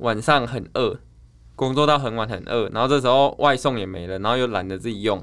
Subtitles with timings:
[0.00, 0.98] 晚上很饿，
[1.54, 5.22] 工作到很晚很饿，然后这时候外送也没了，然后又懒得自己用，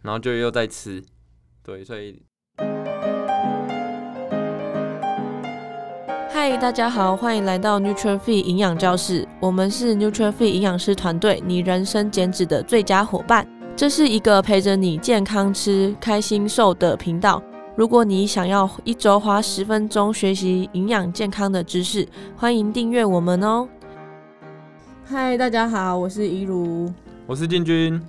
[0.00, 1.04] 然后就又在吃，
[1.62, 2.22] 对，所以。
[6.30, 13.46] 嗨，大家好，欢迎来到 Nuture Fit 营养教室，我们是 Nuture Fit 营养师团队，你人生减脂的最佳伙伴。
[13.76, 17.42] 这是一个陪着你健康吃、开心瘦的频道。
[17.76, 23.68] 如果你想要一周花十分钟学习营养健康的知识，欢迎订阅我们哦。
[25.06, 26.90] 嗨，大家好，我是怡如，
[27.26, 28.00] 我是进军。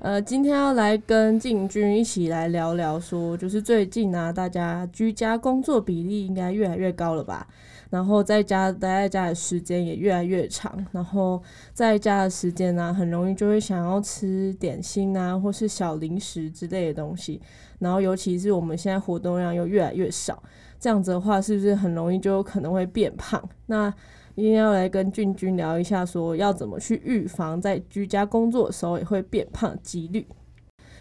[0.00, 7.46] 呃，今天要来跟进军一起来聊聊说，说就是最近啊，大家居家工作比例应该越来越高了吧？
[7.88, 11.40] 然后在家待在家的时间也越来越长，然后
[11.72, 17.40] 在家的时间呢、啊，很容易就会想要吃点心啊，或是小零食之类的东西。
[17.78, 20.42] 然后尤其是我们现在活动量又越来越少，
[20.80, 23.40] 这样子的话，是不是很容易就可能会变胖？
[23.66, 23.92] 那
[24.38, 30.24] 今天要来跟俊君聊一下，说要怎么去预防在居家工作的时候也会变胖几率。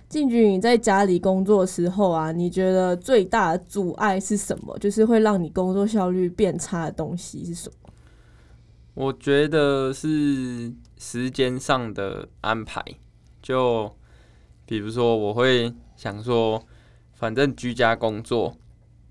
[0.10, 4.76] 俊君，你在家里工作的时候啊，你觉得最大的阻碍是什么？
[4.80, 7.94] 就是会让你工作效率变差的东西是什么？
[8.96, 12.84] 我觉得是时间上的安排。
[13.44, 13.96] 就
[14.66, 16.64] 比如说，我会想说，
[17.14, 18.58] 反正居家工作，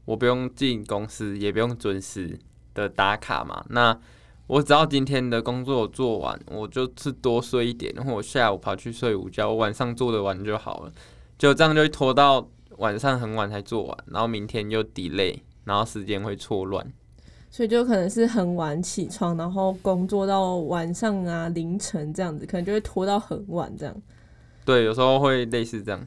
[0.05, 2.37] 我不用进公司，也不用准时
[2.77, 3.65] 的打卡嘛。
[3.71, 3.99] 那
[4.47, 10.93] 我只要今天的工作做完，我就是多睡一点，然后我下午跑去睡午觉，我晚上做得完就好了。
[11.37, 16.87] 就这样就会拖到晚上很晚才做完，然后明天又 delay，然后时间会错乱。
[17.51, 24.03] 所以就可能是很晚起床，然后工作到晚上啊凌晨这样子，可能就会拖到很晚这样。
[24.65, 26.07] 对，有时候会类似这样。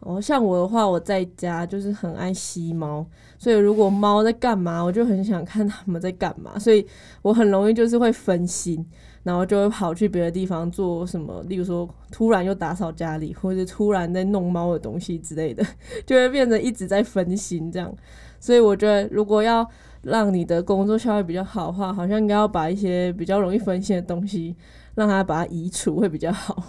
[0.00, 3.04] 哦，像我的话，我在家就是很爱吸猫，
[3.38, 6.86] 所以如果猫在干嘛，我就很想看它们在干嘛，所以
[7.22, 8.86] 我很容易就是会分心，
[9.24, 15.64] 然后就会跑去别的地方做什么，例如说突然又打扫家里，或者突然在弄猫的东西之类的，
[16.06, 17.92] 就会变得一直在分心这样。
[18.38, 19.68] 所以我觉得，如果要
[20.02, 24.54] 让你的工作效率比较好的话，好像应该要把一些比较容易分心的东西，
[24.94, 26.62] 让它把它移除会比较好。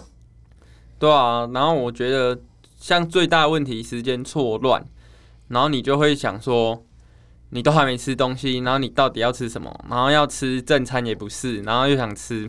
[0.98, 2.36] 对啊，然后我觉得。
[2.78, 4.86] 像最大的问题，时间错乱，
[5.48, 6.86] 然后你就会想说，
[7.50, 9.84] 你都还没吃东西，然后你到底要吃什么？
[9.90, 12.48] 然后要吃正餐也不是，然后又想吃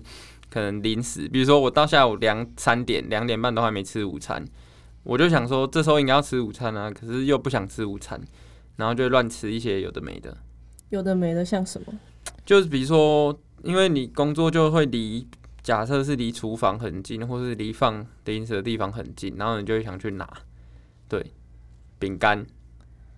[0.49, 4.45] 可能零食，比如说我到下午两三点、两点半都还没吃午餐，
[5.03, 8.21] 我就想说这时候应该要吃午餐啊，可是又不想吃午餐，
[8.75, 10.37] 然后就乱吃一些有的没的。
[10.89, 11.93] 有的没的像什么？
[12.45, 15.27] 就是比如说，因为你工作就会离。
[15.69, 20.27] 假设是离厨房很近，或是离放零食的地方很近，然后你就会想去拿，
[21.07, 21.23] 对，
[21.99, 22.43] 饼干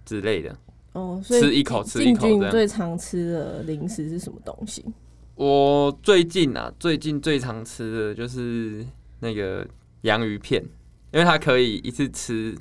[0.03, 0.53] 之类的。
[0.91, 2.28] 哦，所以吃一口，吃一口。
[2.28, 4.84] 进军最常吃的零食是什么东西？
[5.35, 8.85] 我最近啊，最近最常吃的就是
[9.22, 9.66] 那个
[10.01, 10.62] 洋芋片，
[11.13, 12.53] 因为它可以一次吃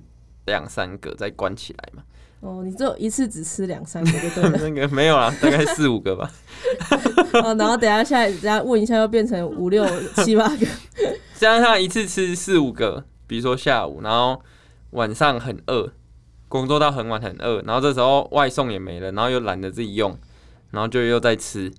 [0.46, 2.04] 两三个，再关起来嘛。
[2.40, 4.58] 哦，你只有一次只吃两三个 就对了。
[4.62, 6.30] 那个没有啦，大概四五个吧。
[7.44, 9.86] 哦，然后等下下来，等下问一下，又变成五六
[10.16, 10.66] 七八个。
[11.34, 14.40] 加上一次吃四五个，比如说下午，然后
[14.90, 15.92] 晚上很饿，
[16.48, 20.18] 工作到很晚很饿，然后这时候外送也没了，然后又懒得自己用，
[20.70, 21.70] 然后就又在吃。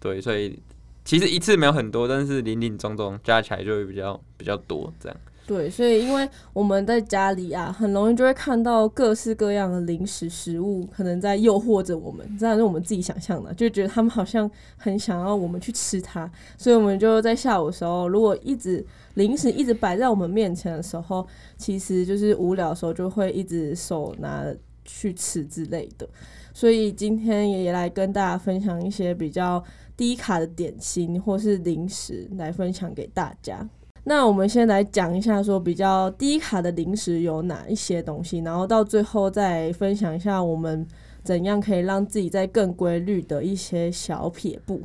[0.00, 0.58] 对，所以
[1.04, 5.18] 其实一次没有很多，但是零零总总加起来就会比较比较多这样。
[5.48, 21.26] 对，所以因为我们在家里啊，很容易就会看到各式各样的零食食物，可能在诱惑着我们，这样是我们自己想象的，就觉得他们好像很想要我们去吃它，所以我们就在下午的时候，如果一直零食一直摆在我们面前的时候，
[21.56, 24.44] 其实就是无聊的时候就会一直手拿
[24.84, 26.06] 去吃之类的。
[26.52, 29.64] 所以今天也来跟大家分享一些比较
[29.96, 33.66] 低卡的点心或是零食来分享给大家。
[34.08, 40.86] 那我们先来讲一下，说比较低卡的零食有哪一些东西，然后到最后再分享一下我们
[41.22, 44.82] 怎样可以让自己在更规律的一些小撇步。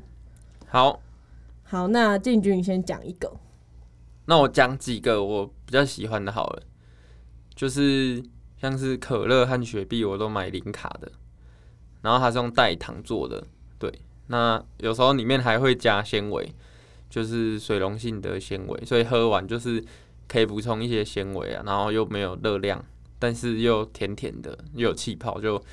[0.67, 0.99] 好，
[1.63, 3.31] 好，那进军你先讲一个。
[4.25, 6.63] 那我讲几个我比较喜欢的，好了，
[7.55, 8.21] 就是
[8.57, 11.09] 像是可乐和雪碧，我都买零卡的，
[12.01, 13.41] 然后它是用代糖做的，
[13.79, 13.89] 对，
[14.27, 16.53] 那有时候里面还会加纤维。
[17.13, 19.83] 就是水溶性的纤维，所以喝完就是
[20.27, 22.83] 可以补充一些纤维啊，然后又没有热量，
[23.19, 25.63] 但是又甜甜的，又有气泡，就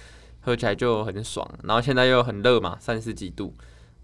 [0.42, 1.50] 喝起来就很爽。
[1.64, 3.54] 然后现在又很热嘛，三十几度，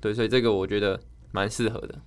[0.00, 0.98] 对，所以这个我觉得
[1.30, 1.98] 蛮适合的。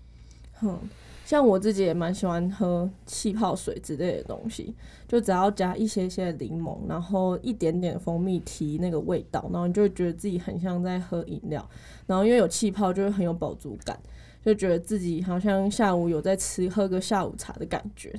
[0.63, 0.79] 嗯，
[1.23, 4.73] 像我自己也蛮喜欢喝气泡水之类的东西，
[5.07, 11.69] 就只要加一些些柠檬，然后一点点蜂蜜提那个味道，然后你就觉得自己很像在喝饮料，
[12.07, 13.95] 然后因为有气泡就会很有饱足感，
[14.43, 18.13] 就觉得自己好像下午有在吃喝个下午茶的感觉。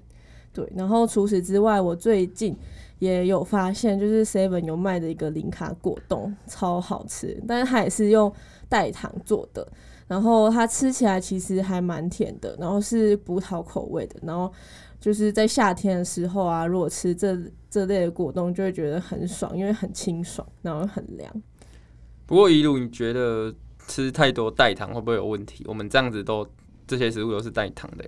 [0.53, 2.57] 对，然后除此之外，我最近
[2.99, 8.33] 也有发现，就是 Seven 有卖的一个零卡果冻，超好吃，但是它也是用
[8.69, 9.67] 代糖做的，
[10.09, 14.53] 然后它吃起来其实还蛮甜的，然后是葡萄口味的，然后
[14.99, 17.39] 就是在夏天的时候啊，如果吃这
[17.71, 21.43] 这类的果冻，就会觉得很爽，因为很清爽，然后很凉。
[22.27, 23.55] 不过一路你觉得
[23.91, 25.65] 吃太多代糖会不会有问题？
[25.67, 26.47] 我们这样子都
[26.87, 28.05] 这些食物都是代糖的。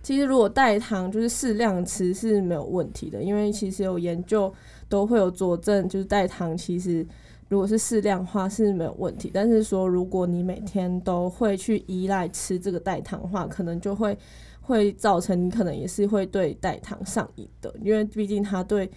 [0.00, 4.52] 其实如果代糖就是适量吃是没有问题的，因为其实有研究
[4.88, 7.04] 都会有佐证，就是代糖其实
[7.48, 9.30] 如果是适量的话是没有问题。
[9.34, 14.16] 但是说如果你每天都会去依赖吃这个代糖的话，可能就会
[14.60, 18.88] 会造成你可能也是会对代糖上瘾的，因为毕竟它对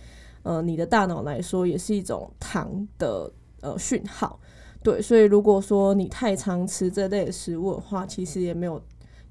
[0.44, 3.32] 呃你的大脑来说也是一种糖的
[3.62, 4.40] 呃讯号。
[4.86, 8.80] 对，所以如果说你太常吃这类食物的话，其实也没有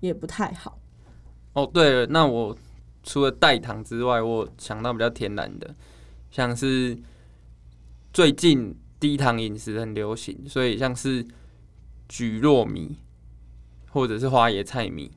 [0.01, 0.77] 也不太好。
[1.53, 2.57] 哦，对了，那我
[3.05, 5.73] 除了代糖之外，我想到比较天然的，
[6.33, 6.99] 像是
[8.13, 11.23] 最近低糖饮食很流行，所以像是
[12.09, 12.97] 蒟蒻米
[13.93, 15.13] 或者是花椰菜米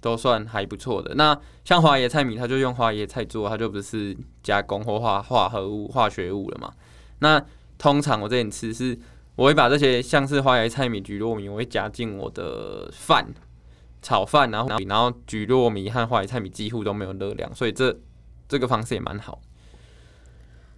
[0.00, 1.14] 都算还不错的。
[1.14, 6.72] 那像花椰菜米，它就用花椰菜做，它就不是加工或化化合物、化学物了嘛。
[7.20, 7.40] 那
[7.78, 8.98] 通常我这点吃是，
[9.40, 13.26] 我会把这些像是花椰菜米、蒟蒻米，我会加进我的饭。
[14.02, 17.98] 炒饭，然后然后蒟蒻米和花椰菜米几乎都没有热量，所以这
[18.46, 19.40] 这个方式也蛮好。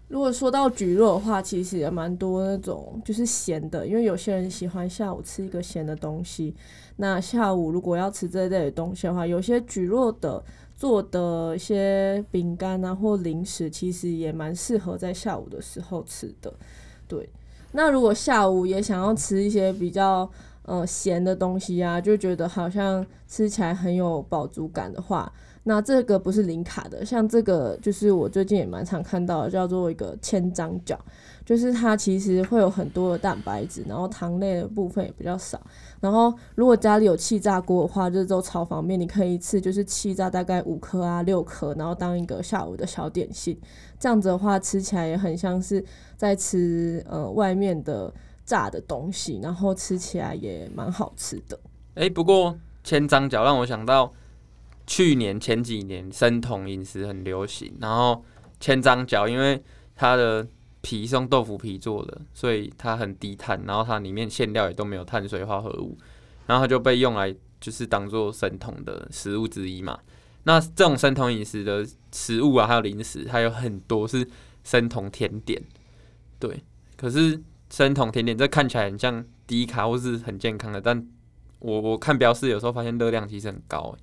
[0.06, 6.54] 如果说到蒟蒻的话，其实也蛮多那种就是咸的，因为有些人喜欢下午吃一个咸的东西。
[6.98, 10.44] 那下午如果要吃这类的东西的话，有些蒟蒻的
[10.76, 16.54] 做的一些饼干啊或零食，其实也蛮适合在下午的时候吃的。
[17.08, 17.28] 对，
[17.72, 20.30] 那如果下午也想要吃一些比较。
[20.64, 25.30] 呃，咸的东西啊，就觉得好像吃起来很有饱足感的话，
[25.64, 30.96] 那这个不是零卡的，像这个就是我最近也蛮常看到的，叫做一个千张角，
[31.44, 35.60] 就是它其实会有很多的蛋白质，然后糖类的部分也比较少，
[36.02, 43.58] 然后如果家里有气炸锅的话，就都超方便，你可以一次就是气炸大概五颗啊六颗，然后当一个下午的小点心，
[43.99, 45.82] 这样子的话吃起来也很像是
[46.16, 48.12] 在吃呃外面的。
[48.44, 51.56] 炸的东西，然后吃起来也蛮好吃的。
[51.94, 54.12] 哎、不过千张饺让我想到
[54.84, 58.25] 去年前几年生酮饮食很流行，然后
[58.58, 59.62] 千张饺因为
[59.94, 60.44] 它的
[60.82, 65.96] 皮是用豆腐皮做的，所以它很低碳，然后它里面馅料也都没有碳水化合物，
[66.46, 69.99] 然后它就被用来就是当做生酮的食物之一嘛。
[70.44, 74.29] 那这种生酮饮食的食物啊，还有零食，还有很多是
[74.62, 75.62] 生酮甜点，
[76.38, 76.62] 对，
[76.96, 77.40] 可是。
[77.73, 81.08] 生酮甜点，这看起来很像低卡或是很健康的，但
[81.58, 83.96] 我我看标示有时候发现热量其实很高。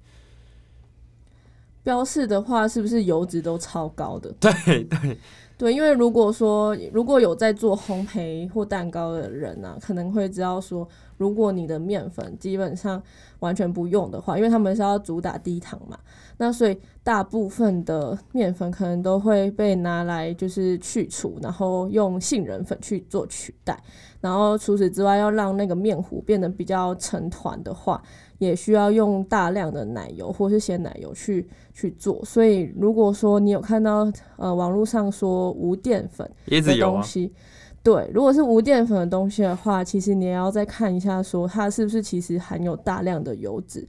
[1.84, 4.34] 标示的话，是不是油脂都超高的？
[4.42, 5.18] 对对
[5.60, 13.04] 对，因为如果说如果有在做烘焙或蛋糕的人呢、可能会知道说，如果你的面粉基本上
[13.40, 16.00] 完全不用的话，因为他们是要主打低糖嘛。
[16.38, 23.78] 那所以大部分的面粉可能都会被拿来就是去除，然后用杏仁粉去做取代。
[24.22, 28.02] 然后除此之外，要让那个面糊变得比较成团的话，
[28.38, 32.24] 也需要用大量的奶油或是鲜奶油去去做。
[32.26, 37.34] 所以如果说你有看到呃网络上说无淀粉的东西，
[37.82, 43.88] 对，如果是无淀粉的东西的话，其实你也要再看一下说它是不是其实含有大量的油脂。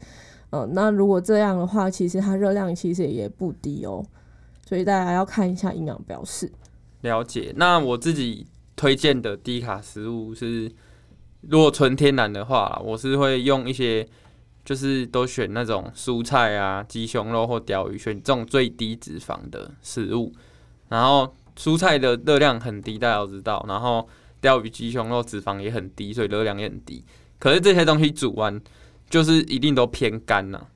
[0.51, 4.05] 嗯，那如果这样的话，其实它热量其实也不低哦，
[4.65, 6.51] 所以大家要看一下营养标示。
[7.03, 7.53] 了解。
[7.57, 8.47] 那我自己
[8.81, 10.73] 推荐的低卡食物是，
[11.43, 14.09] 如果纯天然的话，我是会用一些，
[14.65, 20.33] 就是都选那种蔬菜啊、鸡胸肉或鲷鱼，选这种最低脂肪的食物。
[20.89, 23.63] 然后蔬菜的热量很低，大家都知道。
[23.69, 24.09] 然后
[24.41, 27.05] 鲷鱼、鸡胸肉脂肪也很低，所以热量也很低。
[27.39, 28.59] 可是这些东西煮完。
[29.11, 30.67] 就是一定都偏干呐，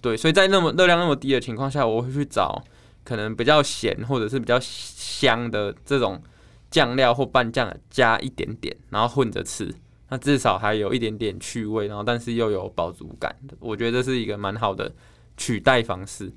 [0.00, 2.60] 对，所以在那么热量那么低的情况下，我会去找
[3.04, 6.20] 可能比较咸或者是比较香的这种
[6.74, 9.72] 酱料或拌酱加一点点，然后混着吃，
[10.08, 14.92] 那至少还有一点点趣味，然后但是又有饱足感的，我觉得这是一个蛮好的
[15.36, 16.32] 取代方式。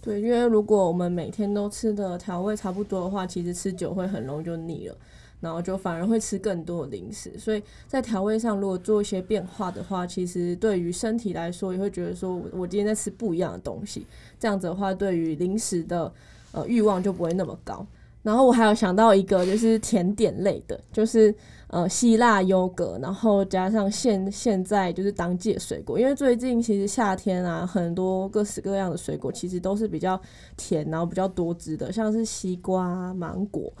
[0.00, 4.96] 对，因为如果我们每天都吃的调味差不多的话，其实吃久会很容易就腻了。
[5.40, 7.36] 然后就反而会吃更多的零食。
[7.36, 14.06] 所以在调味上，如果做一些变化的话，其实对于身体来说，也会觉得说我今天在吃不一样的东西。
[14.38, 16.10] 这样子的话，对于零食的
[16.52, 17.86] 呃欲望就不会那么高。
[18.24, 21.32] 然后我还有想到一个，就是甜点类的，就是。
[21.68, 30.20] 呃，希腊优格，然后加上现现在就是当季的水果，因为最近其实夏天啊，很多各式各样的水果其实都是比较
[30.56, 33.72] 甜，然后比较多汁的，像是西瓜、芒果，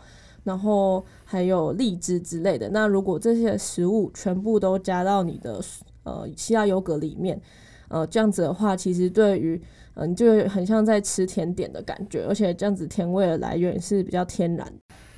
[0.42, 2.68] 然后还有荔枝之类的。
[2.70, 5.60] 那如果这些食物全部都加到你的
[6.02, 7.40] 呃希腊优格里面，
[7.86, 9.62] 呃，这样子的话，其实对于
[9.94, 14.72] 嗯、就很像在吃甜点的感觉，而且这样子甜味的来源是比较天然。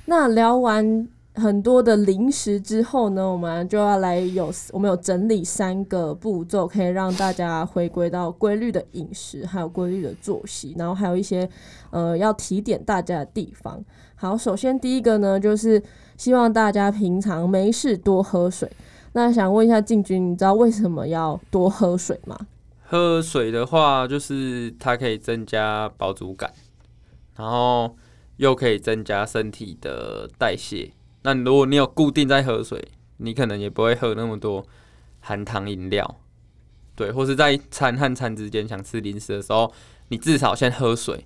[0.05, 1.07] 那聊完。
[1.39, 11.47] 很多的零食之后呢，我们就要来有我们有整理三个步骤，可以让大家回归到规律的饮食，还有规律的作息，然后还有一些
[11.91, 13.79] 呃要提点大家的地方。
[14.15, 15.79] 好，首先第一个呢，就是
[16.17, 18.67] 希望大家平常没事多喝水。
[19.13, 22.35] 那想问一下进军，你知道为什么要多喝水吗？
[22.89, 26.53] 喝水的话，就是它可以增加饱足感，
[27.35, 27.97] 然后
[28.37, 30.93] 又可以增加身体的代谢。
[31.23, 32.81] 那如果你有固定在喝水，
[33.17, 34.65] 你可能也不会喝那么多
[35.19, 36.21] 含糖饮料，
[36.95, 39.73] 对，或是在餐和餐之间想吃零食的时候，
[40.07, 41.25] 你至少先喝水。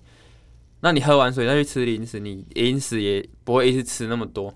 [0.80, 4.52] 那你喝完水再去吃零食，你零食也不会一直吃那么多。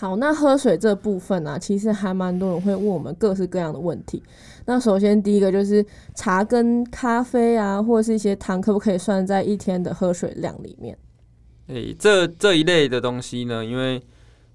[0.00, 4.22] 好，那喝水这部分啊，其实还蛮多人会问我们各式各样的问题。
[4.64, 10.96] 那首先第一个就是茶跟咖啡啊，或者是一些糖，可不可以算在一天的喝水量里面？
[11.66, 14.02] 诶、这这一类的东西呢，因为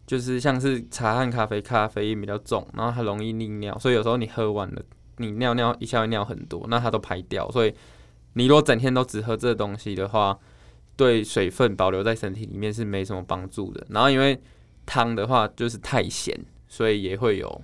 [0.07, 4.81] 就是像是茶和咖啡，咖啡因比较重，然后它容易利尿，所以有时候你喝完了，
[5.17, 7.47] 你尿尿一下会尿很多，那它都排掉。
[7.51, 7.71] 所以
[8.33, 10.39] 你如果整天都只喝这东西的话，
[10.95, 13.85] 对水分保留在身体里面是没什么帮助的。
[13.91, 14.41] 然后因为
[14.85, 16.37] 汤的话就是太咸，
[16.67, 17.61] 所以也会有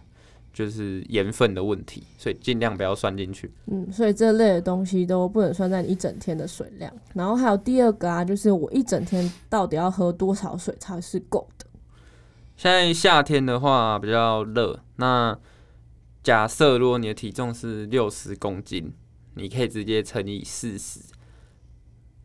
[0.53, 3.51] 就是盐分的问题，所以尽量不要算进去。
[3.67, 6.93] 嗯，所以这类的东西都不能算在你一整天的水量。
[7.13, 11.65] 然后还有第二个啊，就是我一整天到底要喝多少水才是够的？
[12.57, 15.37] 现在夏天的话比较热，那
[16.21, 18.93] 假设如果你的体重是六十公斤，
[19.35, 20.99] 你可以直接乘以四十，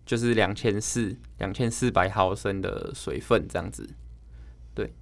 [0.05, 3.89] 就是两千四两千四百毫升的水分这样子。
[4.77, 4.93] 对，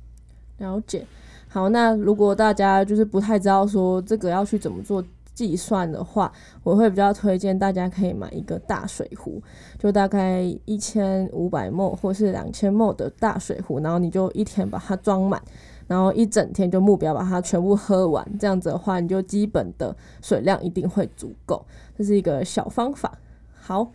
[0.57, 1.05] 了解。
[1.49, 5.05] 好，那如果大家就是不太知道说这个要去怎么做。
[5.35, 6.31] 计算的话，
[6.63, 9.43] 我会比较推荐大家可以买一个大水壶，
[9.77, 15.43] 就大概一千五百 ml 或是两千 ml 的大水壶，然后你就一天把它装满，
[15.89, 18.25] 然后一整天就目标把它全部喝完。
[18.39, 21.67] 这样子的话，你就基本的水量一定会足够。
[21.99, 23.19] 这是一个小方法。
[23.57, 23.91] 好，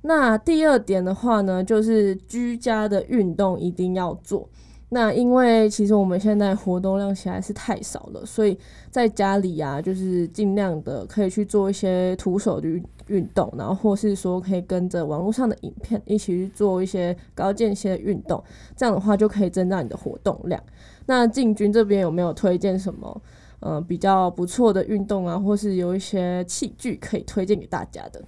[0.00, 4.48] 那第二点的话呢，就是居家的运动一定要做。
[4.92, 8.58] 那因为其实我们现在活动量实在是太少了，所以
[8.90, 12.68] 在家里啊，就是尽量的可以去做一些徒手的
[13.06, 18.42] 运动，然后或是说可以跟着网络上的影片一起去做一些高间歇的运动，
[18.76, 20.60] 这样的话就可以增加你的活动量。
[21.06, 23.22] 那进军这边有没有推荐什么
[23.60, 28.20] 呃比较不错的运动啊，或是有一些器具可以推荐给大家的？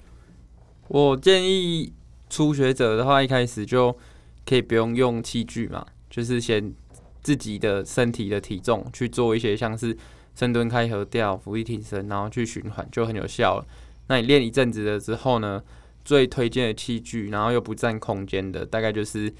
[0.86, 1.92] 我建议
[2.30, 3.96] 初学者的话，一开始就
[4.46, 5.86] 可以不用用器具嘛。
[6.12, 6.74] 就是先
[7.22, 9.96] 自己的身体的体重去做一些像是
[10.34, 13.66] 深蹲、开合跳、伏地挺身，然后去循环就很有效了。
[14.08, 15.62] 那你练一阵子了之后呢，
[16.04, 19.32] 最推荐的器具，然后又不占空间的，大概就是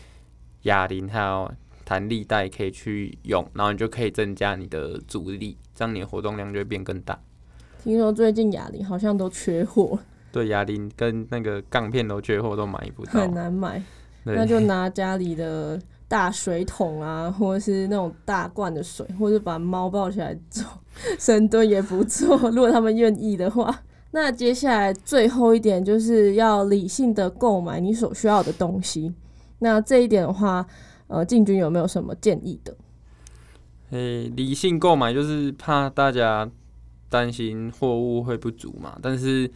[0.63, 1.53] 哑铃还有
[1.85, 7.21] 弹力带可以去用，然后你就可以增加你的阻力，这样你的活动量就会变更大。
[7.83, 9.99] 听说最近哑铃好像都缺货。
[10.31, 13.83] 对，哑铃跟那个杠片都缺货，都买不到，很难买。
[14.25, 15.79] 那就拿家里的。
[16.13, 20.63] 大水桶啊，或者是那种大罐的水，或者把猫抱起来做
[21.19, 22.37] 深蹲也不错。
[22.51, 29.15] 如果他们愿意的话，那接下来最后一点就是要理性的购买你所需要的东西。
[29.61, 30.67] 那这一点的话，
[31.07, 32.77] 呃，进军有没有什么建议的？
[33.93, 36.47] 诶、理性购买就是怕大家
[37.09, 38.99] 担心货物会不足嘛。
[39.01, 39.51] 但是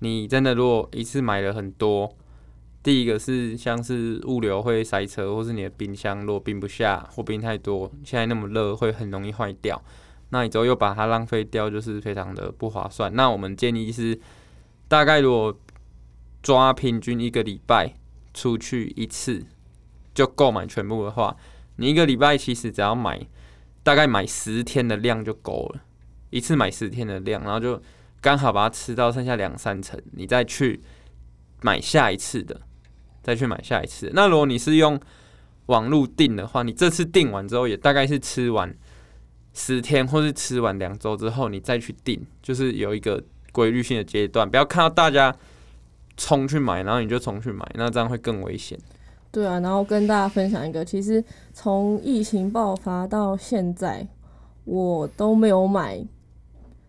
[0.00, 2.14] 你真的如果一次买了很多。
[2.84, 9.82] 第一个是像是物流会塞车，或是你的冰箱如果冰不下或冰太多，现在那么热会很容易坏掉。
[10.28, 13.14] 那你之后又把它浪费掉，就是非常的不划算。
[13.14, 14.20] 那我们建议是，
[14.86, 15.58] 大概如果
[16.42, 17.94] 抓平均一个礼拜
[18.34, 19.42] 出去一次
[20.12, 21.34] 就购买全部的话，
[21.76, 23.26] 你一个礼拜其实只要买
[23.82, 25.80] 大概买十天的量就够了，
[26.28, 27.80] 一次买十天的量，然后就
[28.20, 30.82] 刚好把它吃到剩下两三成，你再去
[31.62, 32.60] 买下一次的。
[33.24, 34.08] 再去买下一次。
[34.14, 35.00] 那如果你是用
[35.66, 38.72] 网路订的话，你这次订完之后，也大概是吃完
[39.54, 45.34] 十天，或是吃完两周之后，你再去订，就是有一个规律性的阶段，不要看到大家
[46.16, 48.78] 冲去买，然后你就冲去买，那这样会更危险。
[49.32, 54.06] 对啊，然后跟大家分享一个，其实从疫情爆发到现在，
[54.64, 56.04] 我都没有买。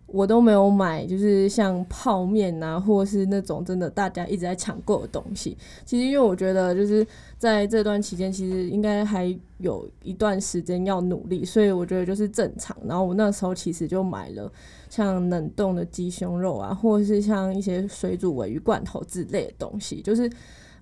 [0.07, 5.57] 我都没有买，就是像泡面啊，或是那种真的大家一直在抢购的东西。
[5.83, 7.05] 其实，因为我觉得就是
[7.37, 12.77] 在这段期间，其实应该还有一段时间要努力，所以我觉得就是正常。
[12.85, 14.49] 然后我那时候其实就买了
[14.89, 20.01] 像冷冻的鸡胸肉啊，或是像一些水煮鮪鱼罐头之类的东西。
[20.01, 20.29] 就是，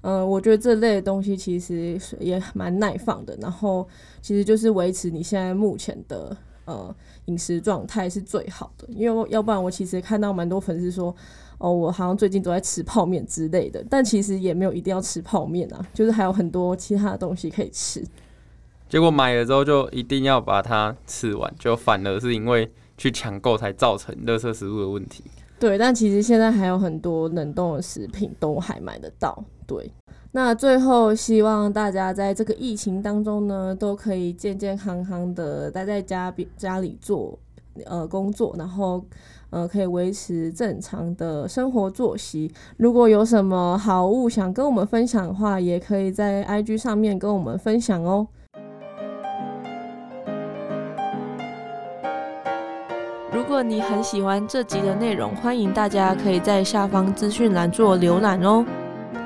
[0.01, 3.37] 嗯、我觉得这类的东西其实也蛮耐放的。
[3.41, 3.87] 然后，
[4.21, 6.35] 其实就是维持你现在目前的。
[6.65, 11.13] 呃，饮食状态是最好的，因为要不然我其实看到蛮多粉丝说，
[11.57, 18.03] 哦，我好像最近都在吃泡面之类的，但其实也没有一定要吃泡面啊， 就是还有很多其他的东西可以吃。
[18.87, 25.23] 结果买了之后就一定要把它吃完，就反而是因为去抢购才造成垃圾食物的问题。
[25.59, 29.89] 对，但其实现在还有很多冷冻的食品都还买得到，对。
[30.35, 37.37] 那最后，希望大家在这个疫情当中呢，都可以健健康康的待在家家里做
[37.85, 39.05] 呃工作，然后
[39.51, 42.51] 呃可以维持正常的生活作息。
[42.77, 48.27] 如果有什么好物想跟我们分享的话，也可以在 IG 上面跟我们分享哦。
[53.31, 58.65] 如果你很喜欢这集的内容，欢迎大家可以在下方资讯栏做浏览哦。